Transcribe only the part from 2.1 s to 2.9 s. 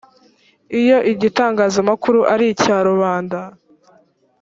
ari icya